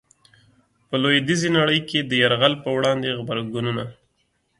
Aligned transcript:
په 0.87 0.95
لويديځي 1.01 1.49
نړۍ 1.57 1.79
کي 1.89 1.99
د 2.03 2.11
يرغل 2.21 2.53
په 2.63 2.69
وړاندي 2.77 3.09
غبرګونونه 3.19 3.83